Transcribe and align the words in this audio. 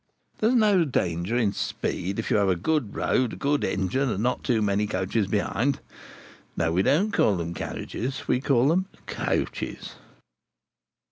There's 0.39 0.55
no 0.55 0.83
danger 0.83 1.37
in 1.37 1.53
speed 1.53 2.17
if 2.17 2.31
you 2.31 2.37
have 2.37 2.49
a 2.49 2.55
good 2.55 2.95
road, 2.95 3.33
a 3.33 3.35
good 3.35 3.63
engine, 3.63 4.09
and 4.09 4.23
not 4.23 4.43
too 4.43 4.59
many 4.59 4.87
coaches 4.87 5.27
behind. 5.27 5.79
No, 6.57 6.71
we 6.73 6.81
don't 6.81 7.11
call 7.13 7.37
them 7.37 7.53
carriages, 7.53 8.27
we 8.27 8.41
call 8.41 8.69
them 8.69 8.87
'coaches. 9.05 9.97